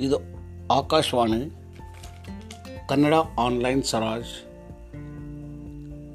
[0.00, 0.16] ಇದು
[0.72, 1.52] ಆಕಾಶವಾಣಿ,
[2.88, 4.46] ಕನ್ನಡ ಆನ್ಲೈನ್ ಸರಾಜ್.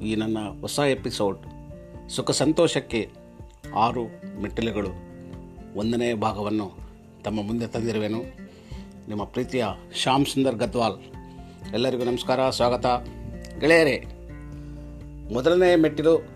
[0.02, 1.38] ಈ ನನ್ನ ಹೊಸ ಎಪಿಸೋಡ್,
[2.08, 3.10] ಸುಖ ಸಂತೋಷಕ್ಕೆ
[3.76, 4.04] ಆರು
[4.42, 4.88] ಮೆಟ್ಟಿಲುಗಳು.
[5.76, 6.72] ಒಂದನೇ ಭಾಗವನ್ನು
[7.24, 8.18] ತಮ್ಮ ಮುಂದೆ ತಂದಿರುವೆನು.
[9.08, 9.64] ನಿಮ್ಮ ಪ್ರೀತಿಯ
[9.94, 10.98] ಶ್ಯಾಮ್ ಸುಂದರ್ ಗದ್ವಾಲ್.
[11.74, 12.86] ಎಲ್ಲರಿಗೂ ನಮಸ್ಕಾರ, ಸ್ವಾಗತ.
[13.60, 14.04] ಗೆಳೆಯರೇ,
[15.32, 16.26] ಮೊದಲನೇ ಮೆಟ್ಟಿಲು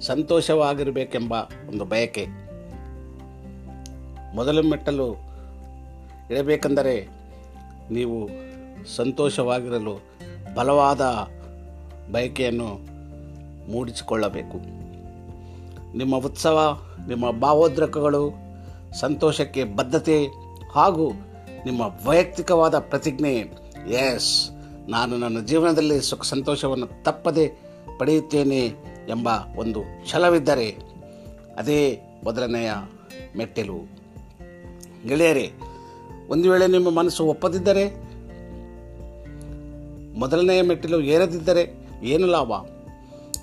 [0.00, 1.32] ಸಂತೋಷವಾಗಿರಬೇಕೆಂಬ
[1.68, 2.26] ಒಂದು ಬಯಕೆ.
[4.34, 5.33] ಮೊದಲ ಮೆಟ್ಟಲು
[6.30, 7.08] ಇರಬೇಕೆಂದರೆ
[7.90, 8.28] ನೀವು
[8.96, 10.00] ಸಂತೋಷವಾಗಿರಲು
[10.54, 11.00] ಬಲವಾದ
[12.12, 12.94] ಬಯಕೆಯನ್ನು
[13.72, 14.58] ಮೂಡಿಸಿಕೊಳ್ಳಬೇಕು.
[15.96, 18.32] ನಿಮ್ಮ ಉತ್ಸವ, ನಿಮ್ಮ ಭಾವೋದ್ರಕಗಳು
[18.94, 20.26] ಸಂತೋಷಕ್ಕೆ ಬದ್ಧತೆ
[20.74, 21.12] ಹಾಗೂ
[21.64, 23.34] ನಿಮ್ಮ ವೈಯಕ್ತಿಕವಾದ ಪ್ರತಿಜ್ಞೆ
[23.88, 24.50] ಎಸ್
[24.88, 27.52] ನಾನು ನನ್ನ ಜೀವನದಲ್ಲಿ ಸುಖ ಸಂತೋಷವನ್ನು ತಪ್ಪದೆ
[27.98, 28.66] ಪಡೆಯುತ್ತೇನೆ
[29.08, 30.78] ಎಂಬ ಒಂದು ಛಲವಿದ್ದರೆ,
[31.58, 32.72] ಅದೇ ಮೊದಲನೆಯ
[33.36, 33.78] ಮೆಟ್ಟಿಲು.
[35.08, 35.52] ಗೆಳೆಯರೇ
[36.28, 37.84] ಒಂದು ವೇಳೆ ನಿಮ್ಮ ಮನಸ್ಸು ಒಪ್ಪದಿದ್ದರೆ,
[40.18, 42.52] ಮೊದಲನೆಯ ಮೆಟ್ಟಿಲು ಏರದಿದ್ದರೆ ಏನು ಲಾಭ?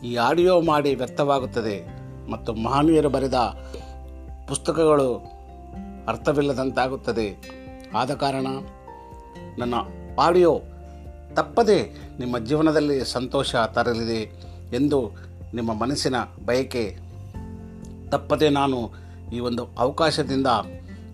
[0.03, 1.85] ಈ ಆಡಿಯೋ ಮಾಡಿ ವ್ಯರ್ಥವಾಗುತ್ತದೆ
[2.31, 3.33] ಮತ್ತು ಮಹನೀಯರು ಬರೆದ
[4.47, 5.23] ಪುಸ್ತಕಗಳು
[6.07, 7.49] ಅರ್ಥವಿಲ್ಲದಂತಾಗುತ್ತದೆ.
[7.93, 8.47] ಆದ ಕಾರಣ
[9.57, 9.73] ನನ್ನ
[10.19, 10.61] ಆಡಿಯೋ
[11.33, 14.21] ತಪ್ಪದೆ ನಿಮ್ಮ ಜೀವನದಲ್ಲಿ ಸಂತೋಷ ತರಲಿದೆ
[14.75, 15.11] ಎಂದು
[15.53, 16.15] ನಿಮ್ಮ ಮನಸ್ಸಿನ
[16.45, 16.97] ಬಯಕೆ.
[18.09, 18.91] ತಪ್ಪದೆ ನಾನು
[19.33, 20.47] ಈ ಒಂದು ಅವಕಾಶದಿಂದ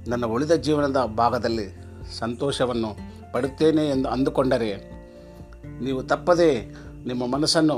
[0.07, 1.67] ನನ್ನ ಉಳಿದ ಜೀವನದ ಭಾಗದಲ್ಲಿ
[2.17, 2.91] ಸಂತೋಷವನ್ನು
[3.33, 4.71] ಪಡುತ್ತೇನೆ ಎಂದು ಅಂದುಕೊಂಡರೆ,
[5.83, 6.51] ನೀವು ತಪ್ಪದೆ
[7.05, 7.77] ನಿಮ್ಮ ಮನಸ್ಸನ್ನು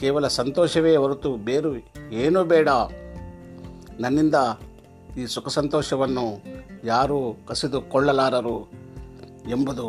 [0.00, 1.72] ಕೇವಲ ಸಂತೋಷವೇ ಹೊರತು ಬೇರು
[2.12, 2.68] ಏನೂ ಬೇಡ.
[4.00, 4.34] ನನ್ನಿಂದ
[5.18, 6.26] ಈ ಸುಖ ಸಂತೋಷವನ್ನು
[6.84, 8.56] ಯಾರೂ ಕಸಿದುಕೊಳ್ಳಲಾರರು
[9.50, 9.86] ಎಂಬುದು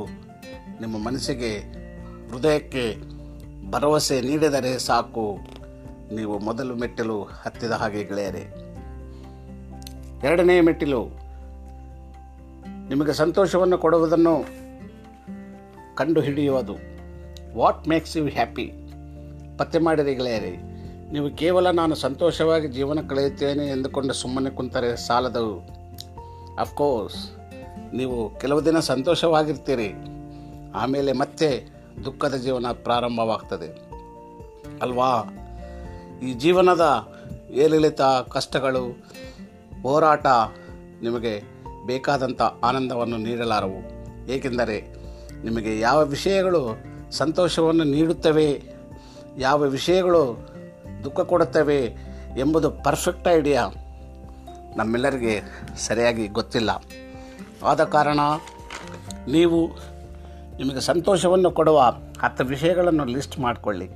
[0.82, 1.52] ನಿಮ್ಮ ಮನಸ್ಸಿಗೆ
[2.30, 2.86] ಹೃದಯಕ್ಕೆ
[3.72, 5.26] ಭರವಸೆ ನೀಡಿದರೆ ಸಾಕು.
[6.16, 8.44] ನೀವು ಮೊದಲು ಮೆಟ್ಟಿಲು ಹತ್ತಿದ ಹಾಗೆ ಗೆಳೆಯರೆ.
[10.28, 11.25] ಎರಡನೇ ಮೆಟ್ಟಿಲು
[12.90, 14.36] ನಿಮಗೆ ಸಂತೋಷವನ್ನು ಕೊಡುವುದನ್ನು
[16.00, 16.76] ಕಂಡುಹಿಡಿಯುವುದು.
[17.60, 18.66] ವಾಟ್ ಮೇಕ್ಸ್ ಯು ಹ್ಯಾಪಿ
[19.60, 20.56] ಪತ್ತೆ ಮಾಡಿದ ಗೆಳೆಯರಿ,
[21.14, 25.46] ನೀವು ಕೇವಲ ನಾನು ಸಂತೋಷವಾಗಿ ಜೀವನ ಕಳೆಯುತ್ತೇನೆ ಎಂದುಕೊಂಡು ಸುಮ್ಮನೆ ಕುಂತರೆ ಸಾಲದು.
[26.60, 27.20] ಅಫ್ಕೋರ್ಸ್
[27.94, 29.90] ನೀವು ಕೆಲವು ದಿನ ಸಂತೋಷವಾಗಿರ್ತೀರಿ,
[30.76, 31.50] ಆಮೇಲೆ ಮತ್ತೆ
[32.06, 33.70] ದುಃಖದ ಜೀವನ ಪ್ರಾರಂಭವಾಗ್ತದೆ.
[34.82, 35.12] ಅಲ್ವಾ?
[36.24, 36.86] ಈ ಜೀವನದ
[37.64, 38.02] ಏರಿಳಿತ,
[38.36, 38.86] ಕಷ್ಟಗಳು,
[39.84, 40.28] ಹೋರಾಟ
[41.02, 41.34] ನಿಮಗೆ
[41.86, 43.80] ಬೇಕಾದಂಥ ಆನಂದವನ್ನು ನೀಡಲಾರವು.
[44.32, 44.78] ಏಕೆಂದರೆ
[45.44, 46.62] ನಿಮಗೆ ಯಾವ ವಿಷಯಗಳು
[47.12, 48.64] ಸಂತೋಷವನ್ನು ನೀಡುತ್ತವೆ,
[49.38, 50.22] ಯಾವ ವಿಷಯಗಳು
[51.04, 51.86] ದುಃಖ ಕೊಡುತ್ತವೆ
[52.38, 53.70] ಎಂಬುದು ಪರ್ಫೆಕ್ಟ್ ಐಡಿಯಾ
[54.78, 55.42] ನಮ್ಮೆಲ್ಲರಿಗೆ
[55.78, 56.84] ಸರಿಯಾಗಿ ಗೊತ್ತಿಲ್ಲ.
[57.64, 58.20] ಆದ ಕಾರಣ
[59.28, 59.68] ನೀವು
[60.58, 61.80] ನಿಮಗೆ ಸಂತೋಷವನ್ನು ಕೊಡುವ
[62.22, 63.88] ಹತ್ತು ವಿಷಯಗಳನ್ನು ಲಿಸ್ಟ್ ಮಾಡಿಕೊಳ್ಳಿ.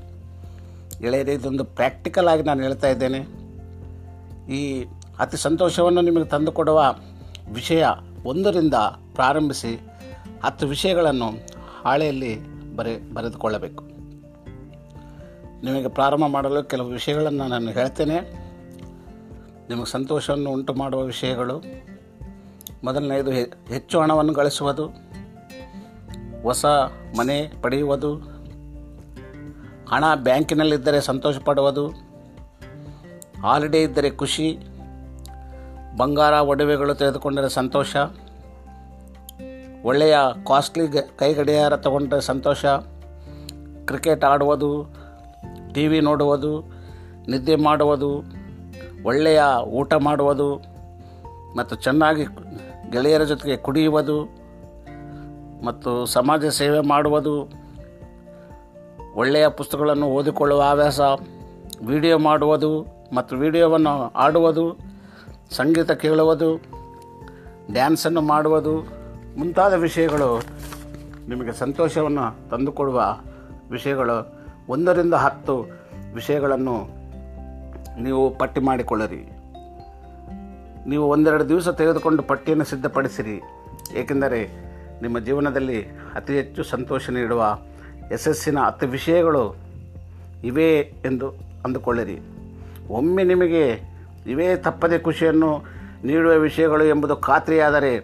[1.02, 3.20] ಗೆಳೆಯರೆ ಇದೊಂದು ಪ್ರಾಕ್ಟಿಕಲ್ ಆಗಿ ನಾನು ಹೇಳ್ತಾ ಇದ್ದೇನೆ.
[4.54, 4.86] ಈ
[5.20, 6.96] ಅತಿ ಸಂತೋಷವನ್ನು ನಿಮಗೆ ತಂದುಕೊಡುವ
[7.54, 7.86] ವಿಷಯ
[8.26, 8.74] ಒಂದರಿಂದ
[9.14, 9.80] ಪ್ರಾರಂಭಿಸಿ
[10.44, 11.32] ಹತ್ತು ವಿಷಯಗಳನ್ನು
[11.84, 13.84] ಹಾಳೆಯಲ್ಲಿ ಬರೆ, ಬರೆದುಕೊಳ್ಳಬೇಕು.
[15.64, 18.20] ನಿಮಗೆ ಪ್ರಾರಂಭ ಮಾಡಲು ಕೆಲವು ವಿಷಯಗಳನ್ನು ನಾನು ಹೇಳ್ತೇನೆ.
[19.70, 21.64] ನಿಮಗೆ ಸಂತೋಷವನ್ನು ಉಂಟು ಮಾಡುವ ವಿಷಯಗಳು.
[22.84, 24.88] ಮೊದಲನೆಯದು ಹೆಚ್ಚು ಹಣವನ್ನು ಗಳಿಸುವುದು.
[26.44, 26.66] ಹೊಸ
[27.18, 28.16] ಮನೆ ಪಡೆಯುವುದು.
[29.90, 31.88] ಹಣ ಬ್ಯಾಂಕಿನಲ್ಲಿದ್ದರೆ ಸಂತೋಷ ಪಡುವುದು
[33.42, 34.60] ಹಾಲಿಡೇ ಇದ್ದರೆ ಖುಷಿ.
[35.98, 37.96] ಬಂಗಾರ ಒಡವೆಗಳು ತೆಗೆದುಕೊಂಡರೆ ಸಂತೋಷ.
[39.84, 40.18] ಒಳ್ಳೆಯ
[40.48, 42.66] ಕಾಸ್ಟ್ಲಿ ಕೈ ತಗೊಂಡರೆ ತಗೊಂಡ್ರೆ ಸಂತೋಷ.
[43.86, 44.94] ಕ್ರಿಕೆಟ್ ಆಡುವುದು
[45.74, 46.60] ಟಿ ವಿ ನೋಡುವುದು,
[47.28, 48.24] ನಿದ್ದೆ ಮಾಡುವುದು,
[49.06, 50.56] ಒಳ್ಳೆಯ ಊಟ ಮಾಡುವುದು,
[51.58, 52.24] ಮತ್ತು ಚೆನ್ನಾಗಿ
[52.92, 54.24] ಗೆಳೆಯರ ಜೊತೆಗೆ ಕುಡಿಯುವುದು,
[55.64, 57.50] ಮತ್ತು ಸಮಾಜ ಸೇವೆ ಮಾಡುವುದು,
[59.16, 61.00] ಒಳ್ಳೆಯ ಪುಸ್ತಕಗಳನ್ನು ಓದಿಕೊಳ್ಳುವ ಹವ್ಯಾಸ
[61.88, 64.89] ವಿಡಿಯೋ ಮಾಡುವುದು, ಮತ್ತು ವಿಡಿಯೋವನ್ನು ಆಡುವುದು
[65.52, 66.56] ಸಂಗೀತ ಕೇಳುವುದು
[67.72, 68.82] ಡ್ಯಾನ್ಸನ್ನು ಮಾಡುವುದು,
[69.38, 70.42] ಮುಂತಾದ ವಿಷಯಗಳು
[71.28, 73.02] ನಿಮಗೆ ಸಂತೋಷವನ್ನು ತಂದುಕೊಡುವ
[73.72, 74.36] ವಿಷಯಗಳು.
[74.70, 75.66] ಒಂದರಿಂದ ಹತ್ತು
[76.14, 76.88] ವಿಷಯಗಳನ್ನು
[78.02, 79.32] ನೀವು ಪಟ್ಟಿ ಮಾಡಿಕೊಳ್ಳಿರಿ.
[80.90, 83.42] ನೀವು ಒಂದೆರಡು ದಿವಸ ತೆಗೆದುಕೊಂಡು ಪಟ್ಟಿಯನ್ನು ಸಿದ್ಧಪಡಿಸಿರಿ.
[83.94, 84.48] ಏಕೆಂದರೆ
[85.02, 85.86] ನಿಮ್ಮ ಜೀವನದಲ್ಲಿ
[86.16, 87.60] ಅತಿ ಹೆಚ್ಚು ಸಂತೋಷ ನೀಡುವ
[88.12, 89.56] ಯಶಸ್ಸಿನ ಹತ್ತು ವಿಷಯಗಳು
[90.44, 91.30] ಇವೆ ಎಂದು
[91.66, 92.20] ಅಂದುಕೊಳ್ಳಿರಿ.
[92.90, 93.89] ಒಮ್ಮೆ ನಿಮಗೆ
[94.28, 95.64] ಇವೇ ತಪ್ಪದೆ ಖುಷಿಯನ್ನು
[96.04, 97.98] ನೀಡುವ ವಿಷಯಗಳು ಎಂಬುದು ಖಾತ್ರಿಯಾದರೆ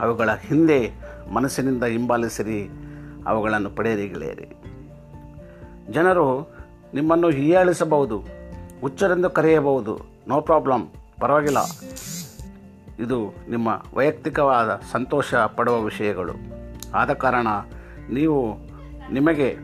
[0.00, 0.92] ಅವುಗಳ ಹಿಂದೆ
[1.34, 2.70] ಮನಸ್ಸಿನಿಂದ ಹಿಂಬಾಲಿಸಿರಿ,
[3.26, 4.56] ಅವುಗಳನ್ನು ಪಡೆಯಿರಿ ಗೆಳೆಯರಿ
[5.92, 6.54] ಜನರು
[6.94, 8.24] ನಿಮ್ಮನ್ನು ಹೀಯಾಳಿಸಬಹುದು,
[8.80, 10.00] ಹುಚ್ಚರೆಂದು ಕರೆಯಬಹುದು.
[10.28, 10.88] ನೋ ಪ್ರಾಬ್ಲಮ್,
[11.20, 11.58] ಪರವಾಗಿಲ್ಲ.
[12.98, 16.32] ಇದು ನಿಮ್ಮ ವೈಯಕ್ತಿಕವಾದ ಸಂತೋಷ ಪಡುವ ವಿಷಯಗಳು.
[16.94, 17.46] ಆದ ಕಾರಣ
[18.10, 18.56] ನೀವು
[19.12, 19.56] ನಿಮಗೆ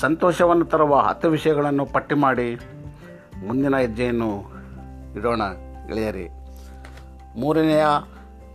[0.00, 2.54] ಸಂತೋಷವನ್ನು ತರುವ ಹತ್ತು ವಿಷಯಗಳನ್ನು ಪಟ್ಟಿ ಮಾಡಿ
[3.46, 4.53] ಮುಂದಿನ ಹೆಜ್ಜೆಯನ್ನು
[5.16, 5.42] ಇಡೋಣ
[5.86, 6.28] ಗೆಳೆಯರಿ.
[7.40, 7.84] ಮೂರನೆಯ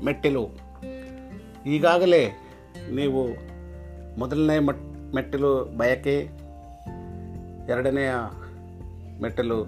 [0.05, 0.49] ಮೆಟ್ಟಿಲು.
[1.65, 2.29] ಈಗಾಗಲೇ
[2.91, 3.27] ನೀವು
[4.19, 4.81] ಮೊದಲನೇ ಮಟ್,
[5.15, 6.29] ಮೆಟ್ಟಿಲು ಬಯಕೆ,
[7.69, 8.11] ಎರಡನೆಯ
[9.21, 9.65] ಮೆಟ್ಟಿಲು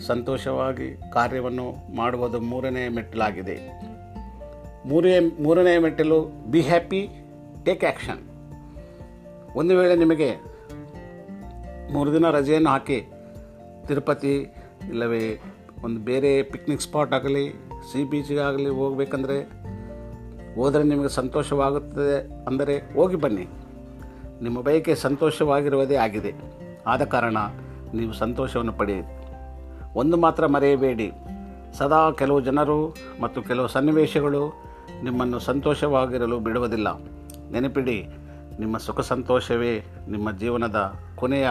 [0.00, 3.56] ಸಂತೋಷವಾಗಿ ಕಾರ್ಯವನ್ನು ಮಾಡುವುದು ಮೂರನೇ ಮೆಟ್ಟಿಲಾಗಿದೆ.
[4.86, 7.08] ಮೂರನೇ ಮೂರನೇ ಮೆಟ್ಟಿಲು ಬಿ ಹ್ಯಾಪಿ
[7.64, 8.22] ಟೇಕ್ ಆ್ಯಕ್ಷನ್
[9.56, 10.34] ಒಂದು ವೇಳೆ ನಿಮಗೆ
[11.92, 13.00] ಮೂರು ದಿನ ರಜೆಯನ್ನು ಹಾಕಿ
[13.86, 14.36] ತಿರುಪತಿ
[14.88, 15.40] ಇಲ್ಲವೇ
[15.84, 17.44] ಒಂದು ಬೇರೆ ಪಿಕ್ನಿಕ್ ಸ್ಪಾಟ್ ಆಗಲಿ
[17.90, 19.38] ಸಿ ಬೀಚ್ಗಾಗಲಿ ಹೋಗಬೇಕಂದ್ರೆ
[20.54, 22.16] ಹೋದರೆ ನಿಮಗೆ ಸಂತೋಷವಾಗುತ್ತದೆ
[22.46, 23.46] ಅಂದರೆ ಹೋಗಿ ಬನ್ನಿ.
[24.42, 26.32] ನಿಮ್ಮ ಬಯಕೆ ಸಂತೋಷವಾಗಿರುವುದೇ ಆಗಿದೆ.
[26.86, 27.38] ಆದ ಕಾರಣ
[27.94, 29.08] ನೀವು ಸಂತೋಷವನ್ನು ಪಡೆಯಿರಿ.
[29.96, 31.08] ಒಂದು ಮಾತ್ರ ಮರೆಯಬೇಡಿ.
[31.78, 32.78] ಸದಾ ಕೆಲವು ಜನರು
[33.20, 34.42] ಮತ್ತು ಕೆಲವು ಸನ್ನಿವೇಶಗಳು
[35.02, 36.88] ನಿಮ್ಮನ್ನು ಸಂತೋಷವಾಗಿರಲು ಬಿಡುವುದಿಲ್ಲ.
[37.52, 37.98] ನೆನಪಿಡಿ,
[38.58, 39.74] ನಿಮ್ಮ ಸುಖ ಸಂತೋಷವೇ
[40.10, 40.80] ನಿಮ್ಮ ಜೀವನದ
[41.16, 41.48] ಕೊನೆಯ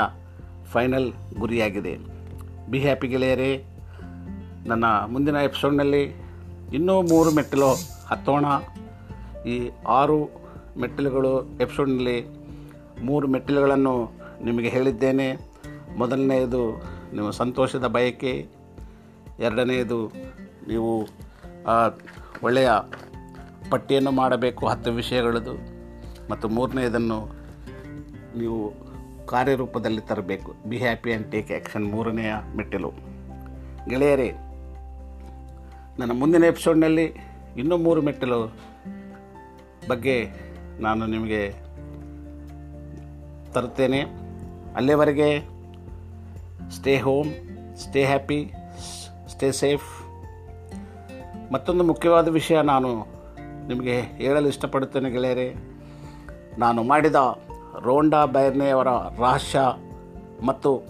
[0.74, 1.10] ಫೈನಲ್
[1.40, 1.94] ಗುರಿಯಾಗಿದೆ.
[2.72, 3.52] ಬಿ ಹ್ಯಾಪಿ ಗೆಳೆಯರೇ.
[4.68, 6.01] ನನ್ನ ಮುಂದಿನ ಎಪಿಸೋಡ್ನಲ್ಲಿ
[6.74, 7.74] ಇನ್ನೂ ಮೂರು ಮೆಟ್ಟಿಲು
[8.07, 8.45] ಹತ್ತೋಣ.
[9.45, 10.30] ಈ ಆರು
[10.77, 12.25] ಮೆಟ್ಟಿಲುಗಳು ಎಪಿಸೋಡ್ನಲ್ಲಿ
[13.04, 14.12] ಮೂರು ಮೆಟ್ಟಿಲುಗಳನ್ನು
[14.44, 15.38] ನಿಮಗೆ ಹೇಳಿದ್ದೇನೆ.
[15.98, 16.71] ಮೊದಲನೆಯದು
[17.13, 18.48] ನೀವು ಸಂತೋಷದ ಬಯಕೆ.
[19.39, 20.12] ಎರಡನೆಯದು
[20.68, 21.07] ನೀವು
[22.44, 22.69] ಒಳ್ಳೆಯ
[23.69, 25.54] ಪಟ್ಟಿಯನ್ನು ಮಾಡಬೇಕು ಹತ್ತು ವಿಷಯಗಳದು.
[26.30, 27.27] ಮತ್ತು ಮೂರನೆಯದನ್ನು
[28.38, 28.74] ನೀವು
[29.25, 30.56] ಕಾರ್ಯರೂಪದಲ್ಲಿ ತರಬೇಕು.
[30.69, 32.92] Be happy and take action ಮೂರನೆಯ ಮೆಟ್ಟಿಲು.
[33.89, 34.31] ಗೆಳೆಯರೇ
[36.00, 37.13] ನನ್ನ ಮುಂದಿನ ಎಪಿಸೋಡ್ನಲ್ಲಿ
[37.57, 38.56] ಇನ್ನೂ ಮೂರು ಮೆಟ್ಟಲು
[39.90, 40.30] ಬಗ್ಗೆ
[40.80, 41.51] ನಾನು ನಿಮಗೆ
[43.51, 44.01] ತರುತ್ತೇನೆ.
[44.75, 45.40] ಅಲ್ಲಿಯವರೆಗೆ
[46.72, 47.30] stay home
[47.78, 48.54] stay happy
[49.28, 50.04] stay safe
[51.54, 53.07] ಮತ್ತೊಂದು ಮುಖ್ಯವಾದ ವಿಷಯ ನಾನು
[53.68, 55.56] ನಿಮಗೆ ಹೇಳಲು ಇಷ್ಟಪಡುತ್ತೇನೆ ಗೆಳೆಯರೇ.
[56.57, 57.16] ನಾನು ಮಾಡಿದ
[57.81, 58.88] ರೋಂಡಾ ಬೈರ್ನೆಯವರ
[59.19, 59.60] ರಹಸ್ಯ
[60.46, 60.81] ಮತ್ತು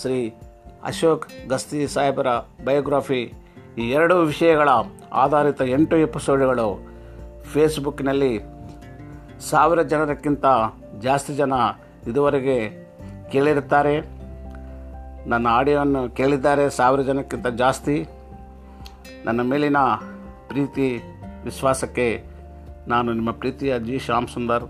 [0.00, 0.34] ಶ್ರೀ
[0.82, 2.26] ಅಶೋಕ್ ಗಸ್ತಿ ಸಾಹೇಬರ
[2.64, 3.32] ಬಯೋಗ್ರಫಿ
[3.78, 4.68] ಈ ಎರಡು ವಿಷಯಗಳ
[5.12, 6.86] ಆಧಾರಿತ ಎಂಟು ಎಪಿಸೋಡ್ಗಳು
[7.52, 8.40] ಫೇಸ್ಬುಕ್ನಲ್ಲಿ
[9.50, 10.44] ಸಾವಿರ ಜನರಕ್ಕಿಂತ
[11.00, 11.52] ಜಾಸ್ತಿ ಜನ
[12.06, 12.70] ಇದುವರೆಗೆ
[13.32, 14.00] ಕೇಳಿರುತ್ತಾರೆ.
[15.28, 18.06] ನನ್ನ ಆಡಿಯೋವನ್ನು ಕೇಳಿದ್ದಾರೆ ಸಾವಿರ ಜನಕ್ಕಿಂತ ಜಾಸ್ತಿ.
[19.24, 19.76] ನನ್ನ ಮೇಲಿನ
[20.48, 21.02] ಪ್ರೀತಿ,
[21.44, 22.24] ವಿಶ್ವಾಸಕ್ಕೆ
[22.88, 23.98] ನಾನು ನಿಮ್ಮ ಪ್ರೀತಿಯ ಜಿ.
[23.98, 24.64] ಶ್ಯಾಮ್ ಸುಂದರ್,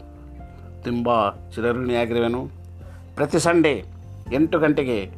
[0.85, 2.49] ತುಂಬ ಚಿರಋಣಿಯಾಗಿರುವೆನು.
[3.17, 3.85] ಪ್ರತಿ ಸಂಡೇ
[4.32, 5.11] ಎಂಟು ಗಂಟೆಗೆ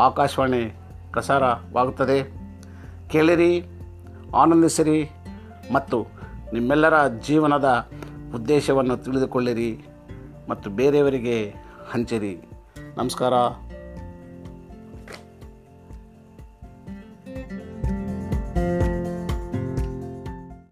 [0.00, 0.76] ಆಕಾಶವಾಣಿ
[1.10, 2.41] ಪ್ರಸಾರವಾಗುತ್ತದೆ.
[3.12, 3.64] ಕೇಳಿರಿ
[4.34, 5.10] ಆನಂದಿಸಿರಿ
[5.72, 6.06] ಮತ್ತು
[6.52, 7.88] ನಿಮ್ಮೆಲ್ಲರ ಜೀವನದ
[8.34, 9.84] ಉದ್ದೇಶವನ್ನು ತಿಳಿದುಕೊಳ್ಳಿರಿ
[10.48, 11.54] ಮತ್ತು ಬೇರೆಯವರಿಗೆ
[11.92, 12.38] ಹಂಚಿರಿ.
[12.96, 13.32] ನಮಸ್ಕಾರ.